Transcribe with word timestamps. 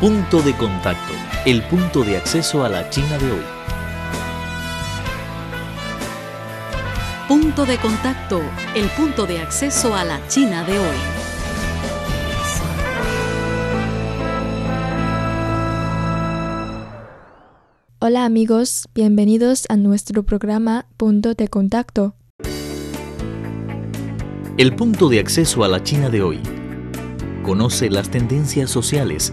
Punto 0.00 0.40
de 0.42 0.56
contacto, 0.56 1.12
el 1.44 1.60
punto 1.64 2.04
de 2.04 2.18
acceso 2.18 2.62
a 2.62 2.68
la 2.68 2.88
China 2.88 3.18
de 3.18 3.32
hoy. 3.32 3.42
Punto 7.26 7.66
de 7.66 7.78
contacto, 7.78 8.40
el 8.76 8.88
punto 8.90 9.26
de 9.26 9.40
acceso 9.40 9.96
a 9.96 10.04
la 10.04 10.24
China 10.28 10.62
de 10.62 10.78
hoy. 10.78 10.96
Hola 17.98 18.24
amigos, 18.24 18.88
bienvenidos 18.94 19.64
a 19.68 19.76
nuestro 19.76 20.22
programa 20.22 20.86
Punto 20.96 21.34
de 21.34 21.48
Contacto. 21.48 22.14
El 24.56 24.76
punto 24.76 25.08
de 25.08 25.18
acceso 25.18 25.64
a 25.64 25.68
la 25.68 25.82
China 25.82 26.08
de 26.08 26.22
hoy. 26.22 26.40
Conoce 27.42 27.90
las 27.90 28.10
tendencias 28.10 28.70
sociales, 28.70 29.32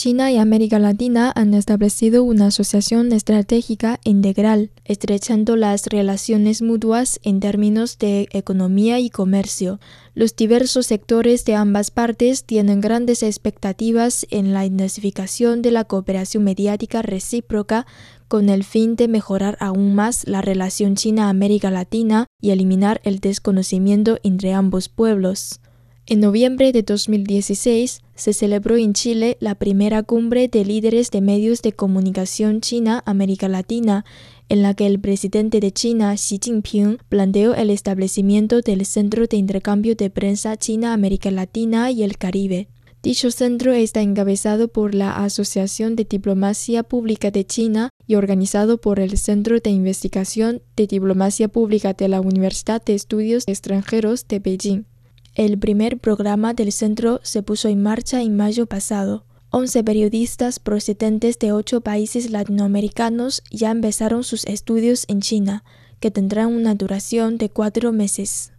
China 0.00 0.32
y 0.32 0.38
América 0.38 0.78
Latina 0.78 1.30
han 1.36 1.52
establecido 1.52 2.24
una 2.24 2.46
asociación 2.46 3.12
estratégica 3.12 4.00
integral, 4.02 4.70
estrechando 4.86 5.56
las 5.56 5.88
relaciones 5.88 6.62
mutuas 6.62 7.20
en 7.22 7.38
términos 7.38 7.98
de 7.98 8.26
economía 8.32 8.98
y 8.98 9.10
comercio. 9.10 9.78
Los 10.14 10.34
diversos 10.34 10.86
sectores 10.86 11.44
de 11.44 11.54
ambas 11.54 11.90
partes 11.90 12.44
tienen 12.44 12.80
grandes 12.80 13.22
expectativas 13.22 14.26
en 14.30 14.54
la 14.54 14.64
intensificación 14.64 15.60
de 15.60 15.70
la 15.70 15.84
cooperación 15.84 16.44
mediática 16.44 17.02
recíproca 17.02 17.86
con 18.26 18.48
el 18.48 18.64
fin 18.64 18.96
de 18.96 19.06
mejorar 19.06 19.58
aún 19.60 19.94
más 19.94 20.26
la 20.26 20.40
relación 20.40 20.96
China-América 20.96 21.70
Latina 21.70 22.26
y 22.40 22.52
eliminar 22.52 23.02
el 23.04 23.20
desconocimiento 23.20 24.18
entre 24.22 24.54
ambos 24.54 24.88
pueblos. 24.88 25.60
En 26.06 26.20
noviembre 26.20 26.72
de 26.72 26.82
2016 26.82 28.00
se 28.20 28.34
celebró 28.34 28.76
en 28.76 28.92
Chile 28.92 29.38
la 29.40 29.54
primera 29.54 30.02
cumbre 30.02 30.46
de 30.46 30.62
líderes 30.62 31.10
de 31.10 31.22
medios 31.22 31.62
de 31.62 31.72
comunicación 31.72 32.60
China-América 32.60 33.48
Latina, 33.48 34.04
en 34.50 34.60
la 34.60 34.74
que 34.74 34.86
el 34.86 35.00
presidente 35.00 35.58
de 35.58 35.72
China, 35.72 36.14
Xi 36.14 36.38
Jinping, 36.42 36.98
planteó 37.08 37.54
el 37.54 37.70
establecimiento 37.70 38.60
del 38.60 38.84
Centro 38.84 39.26
de 39.26 39.38
Intercambio 39.38 39.94
de 39.94 40.10
Prensa 40.10 40.58
China-América 40.58 41.30
Latina 41.30 41.90
y 41.90 42.02
el 42.02 42.18
Caribe. 42.18 42.68
Dicho 43.02 43.30
centro 43.30 43.72
está 43.72 44.02
encabezado 44.02 44.68
por 44.68 44.94
la 44.94 45.24
Asociación 45.24 45.96
de 45.96 46.04
Diplomacia 46.04 46.82
Pública 46.82 47.30
de 47.30 47.46
China 47.46 47.88
y 48.06 48.16
organizado 48.16 48.82
por 48.82 49.00
el 49.00 49.16
Centro 49.16 49.58
de 49.60 49.70
Investigación 49.70 50.60
de 50.76 50.86
Diplomacia 50.86 51.48
Pública 51.48 51.94
de 51.94 52.08
la 52.08 52.20
Universidad 52.20 52.84
de 52.84 52.94
Estudios 52.94 53.44
Extranjeros 53.46 54.28
de 54.28 54.40
Beijing. 54.40 54.89
El 55.34 55.58
primer 55.58 55.98
programa 55.98 56.54
del 56.54 56.72
centro 56.72 57.20
se 57.22 57.42
puso 57.42 57.68
en 57.68 57.82
marcha 57.82 58.20
en 58.20 58.36
mayo 58.36 58.66
pasado. 58.66 59.24
Once 59.50 59.82
periodistas 59.82 60.58
procedentes 60.58 61.38
de 61.38 61.52
ocho 61.52 61.80
países 61.80 62.30
latinoamericanos 62.30 63.42
ya 63.50 63.70
empezaron 63.70 64.24
sus 64.24 64.44
estudios 64.46 65.04
en 65.08 65.20
China, 65.20 65.64
que 66.00 66.10
tendrán 66.10 66.48
una 66.48 66.74
duración 66.74 67.38
de 67.38 67.50
cuatro 67.50 67.92
meses. 67.92 68.52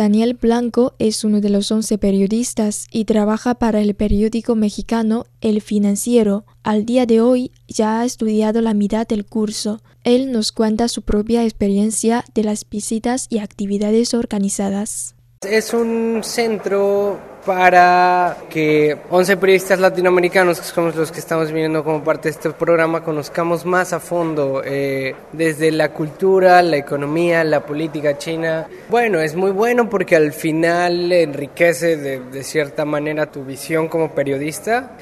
Daniel 0.00 0.32
Blanco 0.32 0.94
es 0.98 1.24
uno 1.24 1.42
de 1.42 1.50
los 1.50 1.70
11 1.70 1.98
periodistas 1.98 2.86
y 2.90 3.04
trabaja 3.04 3.56
para 3.56 3.82
el 3.82 3.94
periódico 3.94 4.56
mexicano 4.56 5.26
El 5.42 5.60
Financiero. 5.60 6.46
Al 6.62 6.86
día 6.86 7.04
de 7.04 7.20
hoy 7.20 7.52
ya 7.68 8.00
ha 8.00 8.06
estudiado 8.06 8.62
la 8.62 8.72
mitad 8.72 9.06
del 9.06 9.26
curso. 9.26 9.82
Él 10.02 10.32
nos 10.32 10.52
cuenta 10.52 10.88
su 10.88 11.02
propia 11.02 11.44
experiencia 11.44 12.24
de 12.34 12.44
las 12.44 12.66
visitas 12.66 13.26
y 13.28 13.40
actividades 13.40 14.14
organizadas. 14.14 15.16
Es 15.42 15.74
un 15.74 16.20
centro 16.24 17.20
para 17.44 18.36
que 18.50 18.96
11 19.10 19.36
periodistas 19.36 19.80
latinoamericanos, 19.80 20.60
que 20.60 20.66
somos 20.66 20.94
los 20.94 21.10
que 21.10 21.20
estamos 21.20 21.50
viniendo 21.50 21.82
como 21.82 22.04
parte 22.04 22.28
de 22.28 22.30
este 22.30 22.50
programa, 22.50 23.02
conozcamos 23.02 23.64
más 23.64 23.92
a 23.92 24.00
fondo 24.00 24.62
eh, 24.64 25.14
desde 25.32 25.70
la 25.70 25.90
cultura, 25.90 26.62
la 26.62 26.76
economía, 26.76 27.42
la 27.44 27.64
política 27.64 28.18
china. 28.18 28.68
Bueno, 28.88 29.20
es 29.20 29.34
muy 29.34 29.50
bueno 29.50 29.88
porque 29.88 30.16
al 30.16 30.32
final 30.32 31.10
enriquece 31.12 31.96
de, 31.96 32.20
de 32.20 32.44
cierta 32.44 32.84
manera 32.84 33.30
tu 33.30 33.44
visión 33.44 33.88
como 33.88 34.10
periodista. 34.10 34.96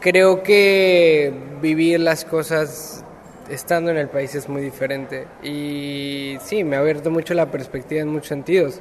Creo 0.00 0.42
que 0.42 1.32
vivir 1.62 2.00
las 2.00 2.24
cosas 2.24 3.04
estando 3.48 3.90
en 3.90 3.98
el 3.98 4.08
país 4.08 4.34
es 4.34 4.48
muy 4.48 4.62
diferente 4.62 5.26
y 5.42 6.36
sí, 6.44 6.64
me 6.64 6.76
ha 6.76 6.80
abierto 6.80 7.10
mucho 7.10 7.34
la 7.34 7.50
perspectiva 7.50 8.00
en 8.00 8.08
muchos 8.08 8.28
sentidos. 8.28 8.80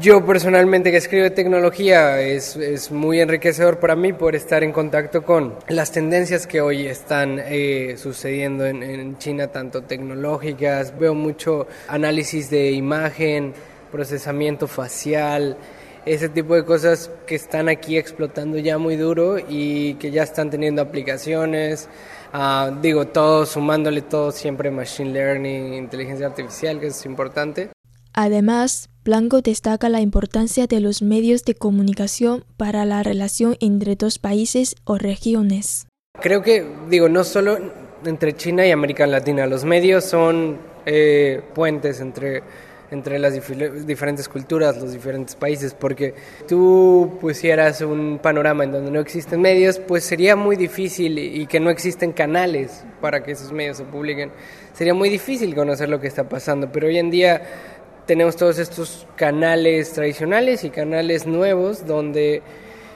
Yo 0.00 0.26
personalmente 0.26 0.90
que 0.90 0.96
escribo 0.96 1.30
tecnología 1.30 2.20
es, 2.20 2.56
es, 2.56 2.90
muy 2.90 3.20
enriquecedor 3.20 3.78
para 3.78 3.94
mí 3.94 4.12
poder 4.12 4.34
estar 4.34 4.64
en 4.64 4.72
contacto 4.72 5.22
con 5.22 5.54
las 5.68 5.92
tendencias 5.92 6.48
que 6.48 6.60
hoy 6.60 6.88
están 6.88 7.38
eh, 7.38 7.94
sucediendo 7.96 8.66
en, 8.66 8.82
en, 8.82 9.16
China, 9.18 9.46
tanto 9.46 9.82
tecnológicas, 9.82 10.98
veo 10.98 11.14
mucho 11.14 11.68
análisis 11.86 12.50
de 12.50 12.72
imagen, 12.72 13.54
procesamiento 13.92 14.66
facial, 14.66 15.56
ese 16.04 16.28
tipo 16.30 16.56
de 16.56 16.64
cosas 16.64 17.08
que 17.24 17.36
están 17.36 17.68
aquí 17.68 17.96
explotando 17.96 18.58
ya 18.58 18.78
muy 18.78 18.96
duro 18.96 19.36
y 19.38 19.94
que 19.94 20.10
ya 20.10 20.24
están 20.24 20.50
teniendo 20.50 20.82
aplicaciones. 20.82 21.88
Uh, 22.34 22.74
digo, 22.82 23.06
todo 23.06 23.46
sumándole 23.46 24.02
todo 24.02 24.32
siempre 24.32 24.68
machine 24.68 25.12
learning, 25.12 25.74
inteligencia 25.74 26.26
artificial, 26.26 26.80
que 26.80 26.88
es 26.88 27.06
importante. 27.06 27.75
Además, 28.18 28.88
Blanco 29.04 29.42
destaca 29.42 29.90
la 29.90 30.00
importancia 30.00 30.66
de 30.66 30.80
los 30.80 31.02
medios 31.02 31.44
de 31.44 31.54
comunicación 31.54 32.44
para 32.56 32.86
la 32.86 33.02
relación 33.02 33.56
entre 33.60 33.94
dos 33.94 34.18
países 34.18 34.74
o 34.84 34.96
regiones. 34.96 35.86
Creo 36.22 36.40
que, 36.40 36.66
digo, 36.88 37.10
no 37.10 37.24
solo 37.24 37.58
entre 38.06 38.34
China 38.34 38.66
y 38.66 38.70
América 38.70 39.06
Latina, 39.06 39.46
los 39.46 39.66
medios 39.66 40.06
son 40.06 40.56
eh, 40.86 41.42
puentes 41.54 42.00
entre, 42.00 42.42
entre 42.90 43.18
las 43.18 43.34
dif 43.34 43.50
diferentes 43.84 44.30
culturas, 44.30 44.80
los 44.80 44.94
diferentes 44.94 45.36
países, 45.36 45.74
porque 45.74 46.14
tú 46.48 47.18
pusieras 47.20 47.82
un 47.82 48.18
panorama 48.22 48.64
en 48.64 48.72
donde 48.72 48.90
no 48.90 49.00
existen 49.00 49.42
medios, 49.42 49.78
pues 49.78 50.04
sería 50.04 50.36
muy 50.36 50.56
difícil 50.56 51.18
y 51.18 51.46
que 51.46 51.60
no 51.60 51.68
existen 51.68 52.12
canales 52.12 52.82
para 53.02 53.22
que 53.22 53.32
esos 53.32 53.52
medios 53.52 53.76
se 53.76 53.84
publiquen. 53.84 54.32
Sería 54.72 54.94
muy 54.94 55.10
difícil 55.10 55.54
conocer 55.54 55.90
lo 55.90 56.00
que 56.00 56.06
está 56.06 56.28
pasando, 56.28 56.72
pero 56.72 56.86
hoy 56.86 56.96
en 56.96 57.10
día 57.10 57.75
tenemos 58.06 58.36
todos 58.36 58.58
estos 58.58 59.06
canales 59.16 59.92
tradicionales 59.92 60.64
y 60.64 60.70
canales 60.70 61.26
nuevos 61.26 61.86
donde 61.86 62.42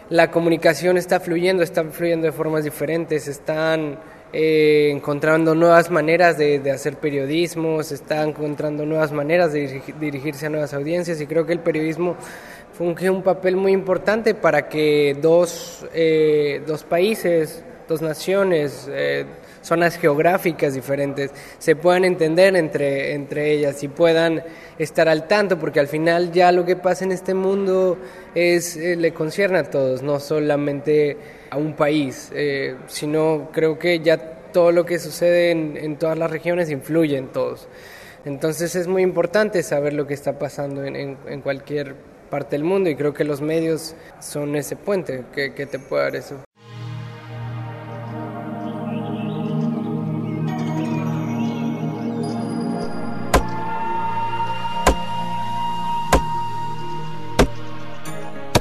la 0.09 0.31
comunicación 0.31 0.97
está 0.97 1.21
fluyendo, 1.21 1.63
está 1.63 1.85
fluyendo 1.85 2.27
de 2.27 2.33
formas 2.33 2.65
diferentes, 2.65 3.29
están 3.29 3.99
eh, 4.33 4.91
encontrando 4.93 5.55
nuevas 5.55 5.91
maneras 5.91 6.39
de, 6.39 6.61
de, 6.61 6.71
hacer 6.71 6.97
periodismo, 6.97 7.83
se 7.83 7.97
están 7.97 8.31
encontrando 8.31 8.87
nuevas 8.87 9.13
maneras 9.13 9.53
de 9.53 9.67
dirigir, 9.67 9.99
dirigirse 9.99 10.47
a 10.47 10.51
nuevas 10.51 10.73
audiencias 10.73 11.21
y 11.21 11.27
creo 11.27 11.45
que 11.45 11.53
el 11.53 11.61
periodismo 11.61 12.17
funge 12.73 13.11
un 13.11 13.23
papel 13.23 13.57
muy 13.57 13.73
importante 13.73 14.35
para 14.35 14.69
que 14.69 15.17
dos, 15.21 15.85
eh, 15.93 16.63
dos 16.67 16.85
países, 16.85 17.63
dos 17.89 18.01
naciones, 18.01 18.89
eh, 18.91 19.27
zonas 19.63 19.97
geográficas 19.97 20.75
diferentes, 20.75 21.31
se 21.59 21.77
puedan 21.77 22.05
entender 22.05 22.57
entre, 22.57 23.13
entre 23.15 23.53
ellas 23.53 23.83
y 23.83 23.89
puedan 23.89 24.43
estar 24.79 25.09
al 25.09 25.27
tanto, 25.29 25.59
porque 25.59 25.81
al 25.81 25.89
final 25.89 26.33
ya 26.33 26.53
lo 26.53 26.65
que 26.65 26.77
pasa 26.77 27.05
en 27.05 27.13
este 27.13 27.35
mundo 27.35 27.99
es, 28.35 28.77
eh, 28.77 28.97
le 28.97 29.13
concierne 29.13 29.59
a 29.59 29.65
todos, 29.65 30.03
no 30.03 30.21
solamente 30.21 31.17
a 31.51 31.57
un 31.57 31.75
país, 31.75 32.31
eh, 32.35 32.77
sino 32.87 33.51
creo 33.53 33.79
que 33.79 34.01
ya 34.01 34.19
todo 34.53 34.73
lo 34.73 34.85
que 34.85 34.99
sucede 34.99 35.51
en, 35.51 35.77
en, 35.77 35.97
todas 35.97 36.19
las 36.19 36.31
regiones 36.31 36.71
influye 36.71 37.17
en 37.17 37.29
todos. 37.29 37.69
Entonces 38.25 38.75
es 38.75 38.87
muy 38.87 39.03
importante 39.03 39.63
saber 39.63 39.95
lo 39.95 40.07
que 40.07 40.15
está 40.15 40.39
pasando 40.39 40.85
en, 40.85 40.97
en, 40.97 41.17
en 41.27 41.41
cualquier 41.41 41.95
parte 42.31 42.57
del 42.57 42.65
mundo 42.65 42.89
y 42.89 42.97
creo 42.97 43.13
que 43.13 43.25
los 43.25 43.41
medios 43.41 43.95
son 44.21 44.55
ese 44.57 44.77
puente 44.77 45.25
que, 45.35 45.53
que 45.53 45.67
te 45.67 45.79
puede 45.79 46.05
dar 46.05 46.17
eso. 46.17 46.37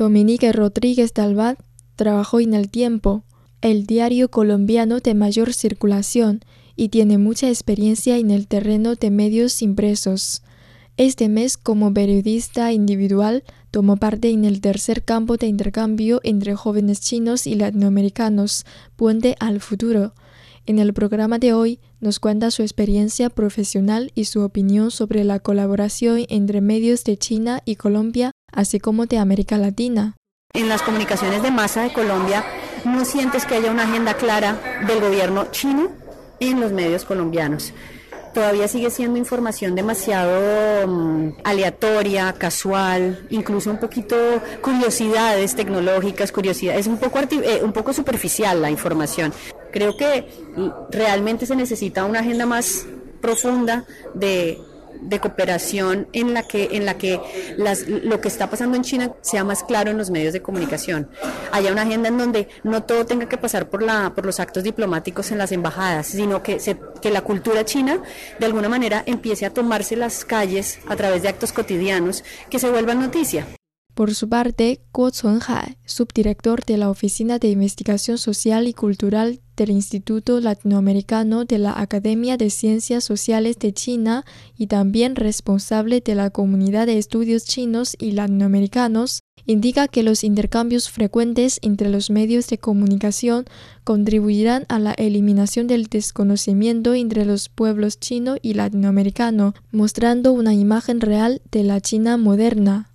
Dominique 0.00 0.50
Rodríguez 0.50 1.12
Dalbat 1.12 1.58
trabajó 1.94 2.40
en 2.40 2.54
El 2.54 2.70
Tiempo, 2.70 3.22
el 3.60 3.84
diario 3.84 4.30
colombiano 4.30 5.00
de 5.00 5.12
mayor 5.12 5.52
circulación, 5.52 6.40
y 6.74 6.88
tiene 6.88 7.18
mucha 7.18 7.50
experiencia 7.50 8.16
en 8.16 8.30
el 8.30 8.48
terreno 8.48 8.94
de 8.94 9.10
medios 9.10 9.60
impresos. 9.60 10.42
Este 10.96 11.28
mes, 11.28 11.58
como 11.58 11.92
periodista 11.92 12.72
individual, 12.72 13.44
tomó 13.70 13.98
parte 13.98 14.30
en 14.30 14.46
el 14.46 14.62
tercer 14.62 15.04
campo 15.04 15.36
de 15.36 15.48
intercambio 15.48 16.20
entre 16.22 16.54
jóvenes 16.54 17.02
chinos 17.02 17.46
y 17.46 17.54
latinoamericanos, 17.54 18.64
Puente 18.96 19.36
al 19.38 19.60
Futuro. 19.60 20.14
En 20.64 20.78
el 20.78 20.94
programa 20.94 21.38
de 21.38 21.52
hoy 21.52 21.78
nos 22.00 22.20
cuenta 22.20 22.50
su 22.50 22.62
experiencia 22.62 23.28
profesional 23.28 24.12
y 24.14 24.24
su 24.24 24.40
opinión 24.40 24.90
sobre 24.90 25.24
la 25.24 25.40
colaboración 25.40 26.24
entre 26.30 26.62
medios 26.62 27.04
de 27.04 27.18
China 27.18 27.60
y 27.66 27.76
Colombia 27.76 28.32
así 28.52 28.80
como 28.80 29.06
de 29.06 29.18
América 29.18 29.56
Latina. 29.58 30.16
En 30.52 30.68
las 30.68 30.82
comunicaciones 30.82 31.42
de 31.42 31.50
masa 31.50 31.82
de 31.82 31.92
Colombia, 31.92 32.44
¿no 32.84 33.04
sientes 33.04 33.46
que 33.46 33.54
haya 33.54 33.70
una 33.70 33.84
agenda 33.84 34.14
clara 34.14 34.58
del 34.86 35.00
gobierno 35.00 35.46
chino 35.52 35.88
en 36.40 36.60
los 36.60 36.72
medios 36.72 37.04
colombianos? 37.04 37.72
Todavía 38.34 38.68
sigue 38.68 38.90
siendo 38.90 39.18
información 39.18 39.74
demasiado 39.74 40.86
mm, 40.86 41.38
aleatoria, 41.42 42.32
casual, 42.32 43.26
incluso 43.30 43.70
un 43.70 43.78
poquito 43.78 44.16
curiosidades 44.60 45.56
tecnológicas, 45.56 46.30
curiosidades, 46.30 46.80
es 46.82 46.86
un 46.86 46.98
poco, 46.98 47.18
eh, 47.20 47.60
un 47.62 47.72
poco 47.72 47.92
superficial 47.92 48.62
la 48.62 48.70
información. 48.70 49.32
Creo 49.72 49.96
que 49.96 50.28
realmente 50.90 51.46
se 51.46 51.56
necesita 51.56 52.04
una 52.04 52.20
agenda 52.20 52.46
más 52.46 52.86
profunda 53.20 53.84
de 54.14 54.58
de 55.00 55.20
cooperación 55.20 56.08
en 56.12 56.34
la 56.34 56.42
que, 56.42 56.70
en 56.72 56.86
la 56.86 56.98
que 56.98 57.20
las, 57.56 57.86
lo 57.88 58.20
que 58.20 58.28
está 58.28 58.50
pasando 58.50 58.76
en 58.76 58.82
China 58.82 59.12
sea 59.20 59.44
más 59.44 59.62
claro 59.62 59.90
en 59.90 59.98
los 59.98 60.10
medios 60.10 60.32
de 60.32 60.42
comunicación. 60.42 61.08
Haya 61.52 61.72
una 61.72 61.82
agenda 61.82 62.08
en 62.08 62.18
donde 62.18 62.48
no 62.62 62.82
todo 62.82 63.06
tenga 63.06 63.28
que 63.28 63.38
pasar 63.38 63.68
por, 63.68 63.82
la, 63.82 64.12
por 64.14 64.26
los 64.26 64.40
actos 64.40 64.62
diplomáticos 64.62 65.30
en 65.30 65.38
las 65.38 65.52
embajadas, 65.52 66.06
sino 66.06 66.42
que, 66.42 66.60
se, 66.60 66.76
que 67.00 67.10
la 67.10 67.22
cultura 67.22 67.64
china 67.64 68.02
de 68.38 68.46
alguna 68.46 68.68
manera 68.68 69.02
empiece 69.06 69.46
a 69.46 69.50
tomarse 69.50 69.96
las 69.96 70.24
calles 70.24 70.78
a 70.88 70.96
través 70.96 71.22
de 71.22 71.28
actos 71.28 71.52
cotidianos 71.52 72.24
que 72.48 72.58
se 72.58 72.70
vuelvan 72.70 73.00
noticia. 73.00 73.46
Por 74.00 74.14
su 74.14 74.30
parte, 74.30 74.80
Guo 74.94 75.10
Chunhai, 75.10 75.76
subdirector 75.84 76.64
de 76.64 76.78
la 76.78 76.88
Oficina 76.88 77.38
de 77.38 77.50
Investigación 77.50 78.16
Social 78.16 78.66
y 78.66 78.72
Cultural 78.72 79.40
del 79.58 79.68
Instituto 79.68 80.40
Latinoamericano 80.40 81.44
de 81.44 81.58
la 81.58 81.78
Academia 81.78 82.38
de 82.38 82.48
Ciencias 82.48 83.04
Sociales 83.04 83.58
de 83.58 83.74
China 83.74 84.24
y 84.56 84.68
también 84.68 85.16
responsable 85.16 86.00
de 86.00 86.14
la 86.14 86.30
Comunidad 86.30 86.86
de 86.86 86.96
Estudios 86.96 87.44
Chinos 87.44 87.94
y 87.98 88.12
Latinoamericanos, 88.12 89.20
indica 89.44 89.86
que 89.86 90.02
los 90.02 90.24
intercambios 90.24 90.88
frecuentes 90.88 91.58
entre 91.60 91.90
los 91.90 92.08
medios 92.08 92.46
de 92.46 92.56
comunicación 92.56 93.44
contribuirán 93.84 94.64
a 94.70 94.78
la 94.78 94.94
eliminación 94.94 95.66
del 95.66 95.88
desconocimiento 95.88 96.94
entre 96.94 97.26
los 97.26 97.50
pueblos 97.50 98.00
chino 98.00 98.36
y 98.40 98.54
latinoamericano, 98.54 99.52
mostrando 99.72 100.32
una 100.32 100.54
imagen 100.54 101.02
real 101.02 101.42
de 101.52 101.64
la 101.64 101.82
China 101.82 102.16
moderna. 102.16 102.89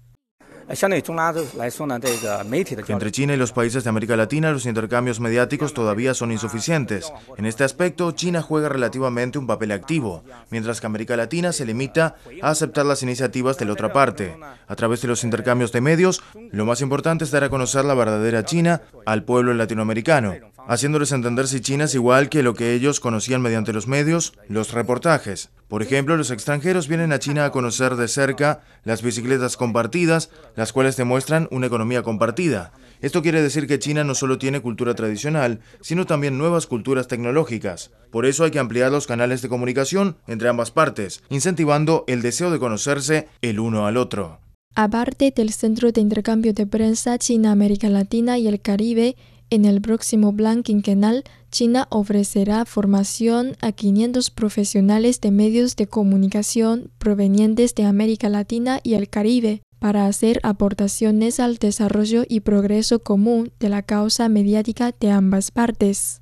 Entre 2.87 3.11
China 3.11 3.33
y 3.33 3.37
los 3.37 3.51
países 3.51 3.83
de 3.83 3.89
América 3.89 4.15
Latina, 4.15 4.51
los 4.51 4.65
intercambios 4.65 5.19
mediáticos 5.19 5.73
todavía 5.73 6.13
son 6.13 6.31
insuficientes. 6.31 7.11
En 7.37 7.45
este 7.45 7.63
aspecto, 7.63 8.11
China 8.11 8.41
juega 8.41 8.69
relativamente 8.69 9.37
un 9.37 9.47
papel 9.47 9.71
activo, 9.71 10.23
mientras 10.49 10.81
que 10.81 10.87
América 10.87 11.15
Latina 11.15 11.51
se 11.51 11.65
limita 11.65 12.15
a 12.41 12.49
aceptar 12.49 12.85
las 12.85 13.03
iniciativas 13.03 13.57
de 13.57 13.65
la 13.65 13.73
otra 13.73 13.93
parte. 13.93 14.37
A 14.67 14.75
través 14.75 15.01
de 15.01 15.07
los 15.07 15.23
intercambios 15.23 15.71
de 15.71 15.81
medios, 15.81 16.23
lo 16.51 16.65
más 16.65 16.81
importante 16.81 17.23
es 17.23 17.31
dar 17.31 17.43
a 17.43 17.49
conocer 17.49 17.85
la 17.85 17.93
verdadera 17.93 18.43
China 18.43 18.81
al 19.05 19.23
pueblo 19.23 19.53
latinoamericano 19.53 20.33
haciéndoles 20.67 21.11
entender 21.11 21.47
si 21.47 21.61
China 21.61 21.85
es 21.85 21.95
igual 21.95 22.29
que 22.29 22.43
lo 22.43 22.53
que 22.53 22.73
ellos 22.73 22.99
conocían 22.99 23.41
mediante 23.41 23.73
los 23.73 23.87
medios, 23.87 24.33
los 24.47 24.71
reportajes. 24.73 25.49
Por 25.67 25.81
ejemplo, 25.81 26.15
los 26.15 26.31
extranjeros 26.31 26.87
vienen 26.87 27.11
a 27.11 27.19
China 27.19 27.45
a 27.45 27.51
conocer 27.51 27.95
de 27.95 28.07
cerca 28.07 28.61
las 28.83 29.01
bicicletas 29.01 29.57
compartidas, 29.57 30.29
las 30.55 30.73
cuales 30.73 30.95
demuestran 30.95 31.47
una 31.51 31.67
economía 31.67 32.03
compartida. 32.03 32.71
Esto 33.01 33.21
quiere 33.21 33.41
decir 33.41 33.67
que 33.67 33.79
China 33.79 34.03
no 34.03 34.15
solo 34.15 34.37
tiene 34.37 34.61
cultura 34.61 34.95
tradicional, 34.95 35.59
sino 35.81 36.05
también 36.05 36.37
nuevas 36.37 36.67
culturas 36.67 37.07
tecnológicas. 37.07 37.91
Por 38.11 38.25
eso 38.25 38.43
hay 38.43 38.51
que 38.51 38.59
ampliar 38.59 38.91
los 38.91 39.07
canales 39.07 39.41
de 39.41 39.49
comunicación 39.49 40.17
entre 40.27 40.49
ambas 40.49 40.71
partes, 40.71 41.23
incentivando 41.29 42.03
el 42.07 42.21
deseo 42.21 42.51
de 42.51 42.59
conocerse 42.59 43.27
el 43.41 43.59
uno 43.59 43.87
al 43.87 43.97
otro. 43.97 44.39
Aparte 44.75 45.31
del 45.35 45.53
Centro 45.53 45.91
de 45.91 46.01
Intercambio 46.01 46.53
de 46.53 46.67
Prensa 46.67 47.17
China-América 47.17 47.89
Latina 47.89 48.37
y 48.37 48.47
el 48.47 48.59
Caribe, 48.59 49.15
en 49.49 49.65
el 49.65 49.81
próximo 49.81 50.35
plan 50.35 50.63
quinquenal, 50.63 51.23
China 51.51 51.87
ofrecerá 51.89 52.65
formación 52.65 53.55
a 53.61 53.71
500 53.71 54.29
profesionales 54.31 55.21
de 55.21 55.31
medios 55.31 55.75
de 55.75 55.87
comunicación 55.87 56.91
provenientes 56.97 57.75
de 57.75 57.85
América 57.85 58.29
Latina 58.29 58.79
y 58.83 58.95
el 58.95 59.09
Caribe 59.09 59.61
para 59.79 60.07
hacer 60.07 60.39
aportaciones 60.43 61.39
al 61.39 61.57
desarrollo 61.57 62.23
y 62.27 62.39
progreso 62.39 63.03
común 63.03 63.51
de 63.59 63.69
la 63.69 63.83
causa 63.83 64.29
mediática 64.29 64.93
de 64.99 65.11
ambas 65.11 65.51
partes. 65.51 66.21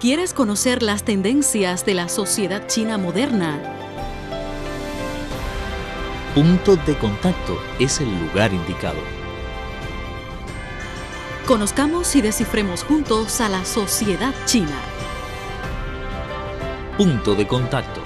¿Quieres 0.00 0.34
conocer 0.34 0.82
las 0.82 1.04
tendencias 1.04 1.86
de 1.86 1.94
la 1.94 2.08
sociedad 2.08 2.66
china 2.66 2.98
moderna? 2.98 3.73
Punto 6.34 6.74
de 6.74 6.98
contacto 6.98 7.56
es 7.78 8.00
el 8.00 8.08
lugar 8.18 8.52
indicado. 8.52 8.98
Conozcamos 11.46 12.16
y 12.16 12.22
descifremos 12.22 12.82
juntos 12.82 13.40
a 13.40 13.48
la 13.48 13.64
sociedad 13.64 14.34
china. 14.44 14.76
Punto 16.98 17.36
de 17.36 17.46
contacto. 17.46 18.03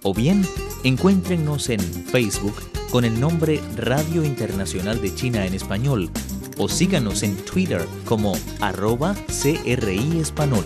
o 0.02 0.14
bien 0.14 0.44
encuéntrennos 0.82 1.68
en 1.68 1.78
Facebook 1.78 2.56
con 2.90 3.04
el 3.04 3.20
nombre 3.20 3.60
Radio 3.76 4.24
Internacional 4.24 5.00
de 5.00 5.14
China 5.14 5.46
en 5.46 5.54
Español 5.54 6.10
o 6.58 6.68
síganos 6.68 7.22
en 7.22 7.36
Twitter 7.36 7.86
como 8.06 8.32
arroba 8.60 9.14
CRI 9.28 10.18
Español. 10.18 10.64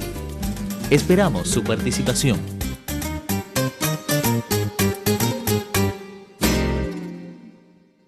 Esperamos 0.91 1.49
su 1.49 1.65
participación. 1.65 2.56